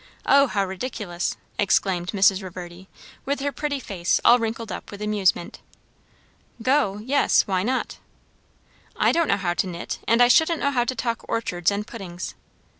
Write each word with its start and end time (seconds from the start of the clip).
O, 0.25 0.47
how 0.47 0.65
ridiculous!" 0.65 1.37
exclaimed 1.59 2.07
Mrs. 2.07 2.41
Reverdy, 2.41 2.87
with 3.23 3.39
her 3.39 3.51
pretty 3.51 3.79
face 3.79 4.19
all 4.25 4.39
wrinkled 4.39 4.71
up 4.71 4.89
with 4.89 4.99
amusement. 4.99 5.59
"Go? 6.59 6.97
yes. 6.97 7.43
Why 7.43 7.61
not?" 7.61 7.99
"I 8.97 9.11
don't 9.11 9.27
know 9.27 9.37
how 9.37 9.53
to 9.53 9.67
knit; 9.67 9.99
and 10.07 10.19
I 10.23 10.27
shouldn't 10.27 10.59
know 10.61 10.71
how 10.71 10.85
to 10.85 10.95
talk 10.95 11.23
orchards 11.29 11.69
and 11.69 11.85
puddings." 11.85 12.33